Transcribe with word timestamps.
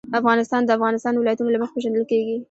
افغانستان 0.19 0.61
د 0.63 0.67
د 0.69 0.75
افغانستان 0.77 1.13
ولايتونه 1.15 1.49
له 1.51 1.59
مخې 1.61 1.73
پېژندل 1.75 2.03
کېږي. 2.11 2.35